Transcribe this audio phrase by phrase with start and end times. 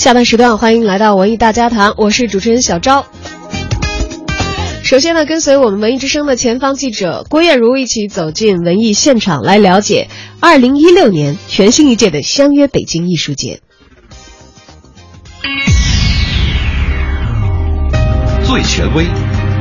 [0.00, 3.04] 下半时段欢迎来到文艺大家谈，我是主持人小昭。
[4.82, 10.08] 首先呢，跟随我们文艺之声的前方记者郭艳茹一起走进文艺现场，来了解
[10.40, 13.60] 二零一六年全新一届的相约北京艺术节。
[18.46, 19.04] 最权威、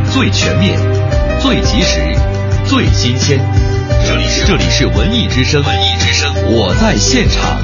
[0.10, 0.80] 最全面、
[1.42, 2.00] 最及时、
[2.66, 3.38] 最新鲜，
[4.08, 7.62] 这里是这里是文艺之声，文艺之声，我在现场。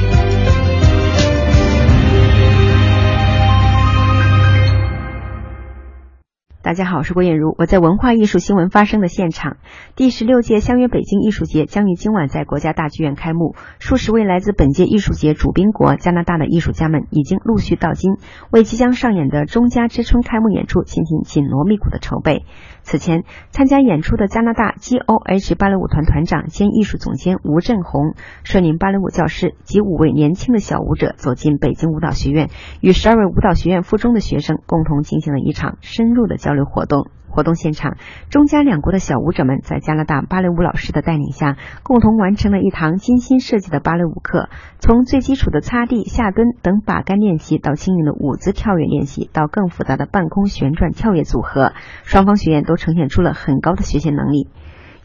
[6.66, 9.58] 大家好，我是郭艳茹，我在文化艺术新闻发生的现场。
[9.96, 18.18] 第十六届相约北京艺术节将于今晚在国家大剧院开幕，数十位来自本届艺术节主宾国加拿大的艺术家们已经陆续到京，
[18.50, 22.46] 为即将上演的《中加之春》开幕演出进行紧锣密鼓的筹备。
[22.86, 28.14] 此前参加演出的加拿大 G.O.H 芭蕾舞团团长兼艺术总监吴振宏
[28.44, 37.10] 率领芭蕾舞教师及五位年轻的小舞者走进北京舞蹈学院，与十二位舞蹈学院附中的学生共同进行了一场深入的交流活动。
[37.36, 37.98] 活动现场，
[38.30, 44.48] 中加两国的小舞者们在加拿大芭蕾舞老师的带领下，共同完成了一堂精心设计的芭蕾舞课。
[44.80, 54.48] 从最基础的擦地、下蹲等把杆练习，到轻盈的舞姿跳跃练习，到更复杂的半空旋转跳跃组合，双方学员都呈现出了很高的学习能力。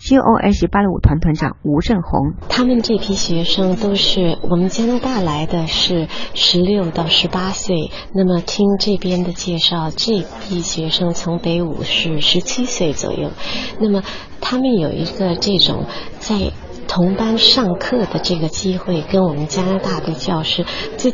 [0.00, 7.76] G.O.H 芭蕾舞团团长吴振宏，他们这批学生都是我们加拿大来的，是十六到十八岁。
[8.14, 13.30] 那么听这边的介绍，这批学生从北舞是十七岁左右。
[13.78, 14.02] 那么
[14.40, 15.84] 他们有一个这种
[16.18, 16.50] 在
[16.88, 20.64] 同班上课的这个机会，跟我们加拿大的教师
[20.96, 21.12] 这。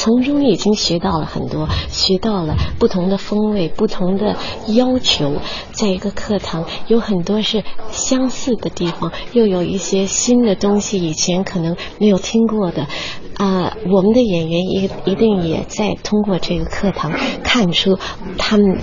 [0.00, 4.34] 从中已经学到了很多，学到了不同的风味、不同的
[4.68, 5.34] 要求。
[5.72, 12.86] 在一个课堂，有很多是相似的地方，又有一些新的东西，以前可能没有听过的。
[13.36, 17.98] 啊，我们的演员一一定也在通过这个课堂看出
[18.38, 18.78] 他们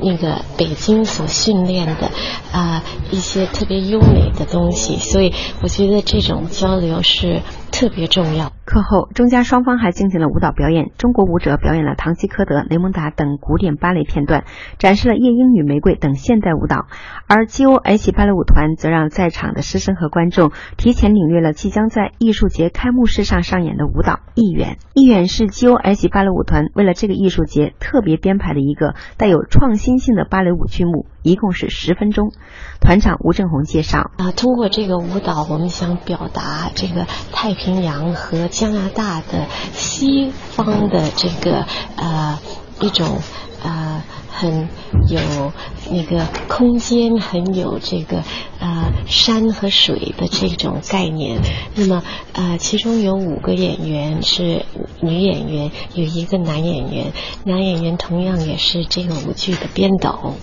[0.00, 2.10] 那个北京所训练的
[2.50, 4.96] 啊一些特别优美的东西。
[4.96, 7.42] 所以，我觉得这种交流是。
[7.72, 8.52] 特别重要。
[8.72, 10.92] 课后，中加双方还进行了舞蹈表演。
[10.96, 14.44] 中国舞者表演了《唐吉诃德》《雷蒙达》等古典芭蕾片段，
[14.78, 16.86] 展示了《夜莺与玫瑰》等现代舞蹈。
[17.26, 24.70] 而 G.O.H 芭蕾舞团则让在场的师生和观众提前领略了即将在艺术节开幕式上上演的舞蹈《一远》。
[24.94, 32.32] 《一远》是 G.O.H 芭蕾舞团为了这个艺术节特别编排的一个带有创新性的芭蕾舞剧目，一共是十分钟。
[32.80, 42.38] 团长吴正红介绍：啊，通过这个舞蹈，我们想表达这个太平洋和加拿大的西方的这个呃
[42.80, 43.18] 一种
[43.60, 44.68] 呃很
[45.08, 45.52] 有
[45.90, 48.22] 那个空间，很有这个
[48.60, 51.40] 呃山和水的这种概念。
[51.74, 54.64] 那么呃，其中有五个演员是
[55.00, 57.12] 女演员，有一个男演员，
[57.44, 60.34] 男演员同样也是这个舞剧的编导。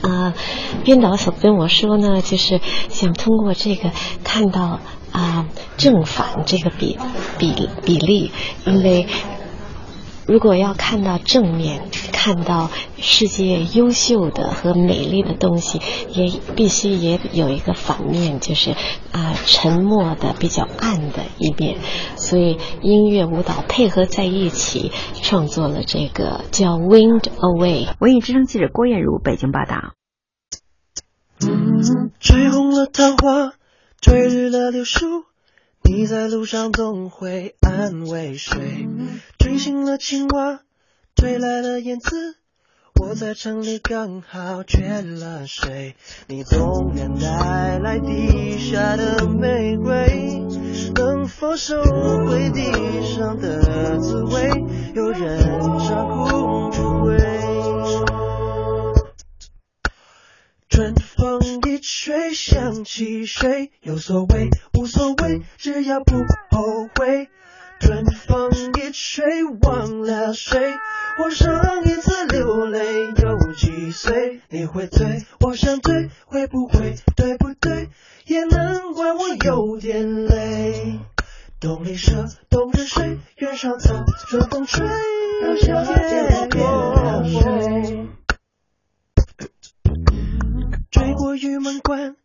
[0.00, 0.34] 啊，
[0.82, 3.92] 编导所跟我说呢，就是想通过这个
[4.24, 4.80] 看到
[5.12, 5.46] 啊
[5.82, 6.96] 正反这个比
[7.40, 8.30] 比比例，
[8.64, 9.08] 因为
[10.28, 15.80] 如果要看到正面，看到世界优秀的和美丽的东西，
[16.12, 18.76] 也必须也有一个反面，就是
[19.10, 21.78] 啊沉默的比较暗的一面。
[22.14, 27.86] 所以音乐舞蹈配合在一起，创作了这个叫《Wind Away》。
[27.98, 29.94] 文艺之声记者郭艳茹北京报道。
[31.44, 33.54] 嗯吹红了桃花，
[34.00, 35.24] 吹绿了柳树，
[35.94, 38.88] 你在路上总会安慰谁？
[39.38, 40.60] 吹醒了青蛙，
[41.14, 42.36] 吹来了燕子，
[42.98, 45.94] 我在城里刚好缺了水。
[46.28, 50.40] 你总能带来地下的玫瑰，
[50.94, 52.72] 能否收回地
[53.14, 54.48] 上的滋味？
[54.94, 55.40] 有人
[55.78, 57.18] 唱空出味。
[60.70, 61.31] 春风
[61.82, 63.72] 吹想起谁？
[63.80, 64.48] 有所谓
[64.78, 66.14] 无所谓，只要不
[66.50, 67.28] 后悔。
[67.80, 70.60] 春风一吹忘了谁？
[71.18, 72.78] 我上一次流泪
[73.20, 74.40] 有几岁？
[74.48, 77.88] 你会醉，我想醉，会不会对不对？
[78.26, 81.00] 也难怪我有点累。
[81.58, 84.86] 东篱舍，冬日睡，原上草，春风吹，
[85.42, 88.06] 让夏天变了水。
[91.32, 92.16] 过玉门关，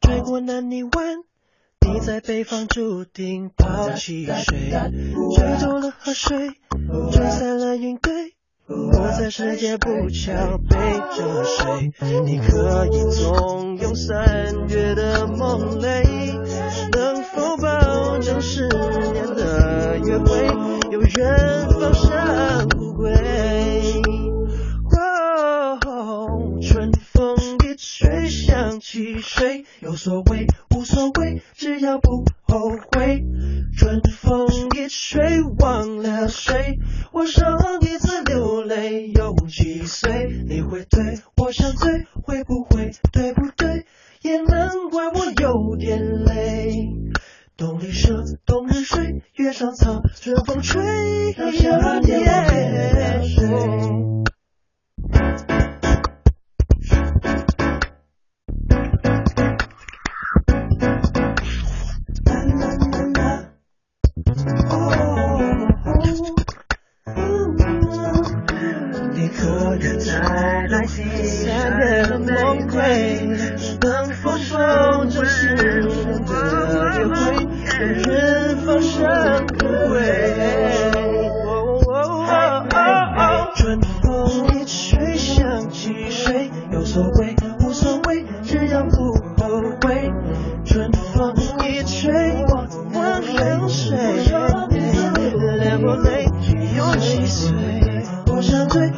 [0.00, 1.24] 追过南泥湾，
[1.80, 4.70] 你在北方注定抛弃谁？
[5.34, 6.50] 追走了河水，
[7.10, 8.36] 吹散了云堆，
[8.68, 10.76] 我在世界不巧背
[11.16, 11.92] 着谁？
[12.24, 16.04] 你可以纵容三月的梦泪，
[16.92, 20.46] 能否保证十年的约会
[20.92, 21.92] 有缘放
[29.22, 29.64] 谁？
[29.80, 30.46] 有所谓，
[30.76, 33.24] 无所谓，只要不后悔。
[33.74, 34.46] 春风
[34.76, 36.78] 一吹，忘了谁？
[37.12, 40.28] 我上一次流泪有几岁？
[40.46, 42.90] 你会对我想醉，会不会？
[43.12, 43.86] 对不对？
[44.20, 46.88] 也难怪我有点累。
[47.56, 49.91] 冬里蛇，冬日睡，月上草，
[69.62, 73.20] 再来听三月的梦归？
[73.80, 74.56] 能否守
[75.04, 75.86] 着世人
[76.26, 76.32] 的
[76.98, 77.14] 约会？
[77.78, 79.94] 任人放生不悔。
[83.54, 84.10] 春风
[84.48, 86.50] 一吹，想起谁？
[86.72, 89.48] 有所谓，无所谓，只要不后
[89.82, 90.10] 悔。
[90.64, 91.32] 春风
[91.64, 92.12] 一吹，
[92.48, 93.96] 忘了谁？
[95.58, 96.26] 累不累？
[96.76, 97.52] 有几岁？
[98.34, 98.90] 我想醉，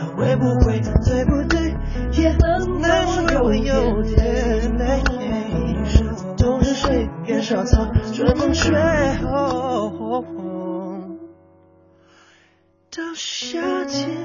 [13.14, 14.23] 夏天